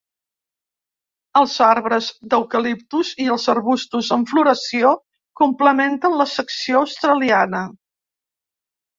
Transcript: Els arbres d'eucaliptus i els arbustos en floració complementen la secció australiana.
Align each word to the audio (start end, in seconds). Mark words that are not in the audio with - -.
Els 1.41 1.51
arbres 1.65 2.05
d'eucaliptus 2.31 3.11
i 3.25 3.27
els 3.33 3.45
arbustos 3.53 4.09
en 4.15 4.23
floració 4.31 4.93
complementen 5.41 6.17
la 6.23 6.27
secció 6.33 6.79
australiana. 6.87 7.61